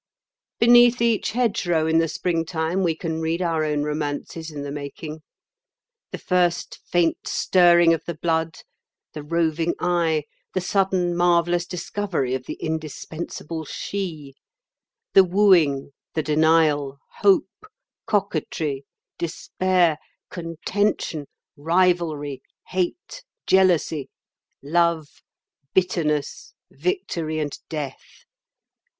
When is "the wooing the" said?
15.13-16.23